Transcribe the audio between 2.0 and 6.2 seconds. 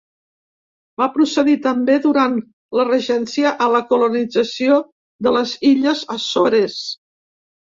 durant la regència, a la colonització de les illes